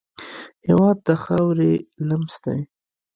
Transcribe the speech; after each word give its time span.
هېواد 0.67 0.97
د 1.07 1.07
خاورې 1.23 1.73
لمس 2.07 2.35
دی. 2.45 2.59